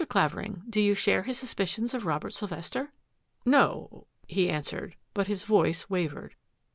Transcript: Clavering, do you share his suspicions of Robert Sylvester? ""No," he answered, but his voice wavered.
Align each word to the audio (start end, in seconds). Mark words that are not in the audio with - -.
Clavering, 0.09 0.63
do 0.67 0.81
you 0.81 0.95
share 0.95 1.21
his 1.21 1.37
suspicions 1.37 1.93
of 1.93 2.07
Robert 2.07 2.31
Sylvester? 2.33 2.91
""No," 3.59 4.07
he 4.25 4.49
answered, 4.49 4.95
but 5.13 5.27
his 5.27 5.43
voice 5.43 5.91
wavered. 5.91 6.33